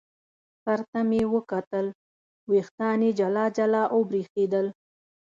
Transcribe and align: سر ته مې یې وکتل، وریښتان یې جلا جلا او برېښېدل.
سر 0.63 0.79
ته 0.89 0.99
مې 1.09 1.19
یې 1.23 1.31
وکتل، 1.35 1.85
وریښتان 2.47 2.99
یې 3.05 3.11
جلا 3.19 3.45
جلا 3.57 3.83
او 3.93 3.99
برېښېدل. 4.09 4.67